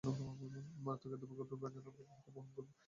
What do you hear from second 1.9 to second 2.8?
আমরা তা বহন করব।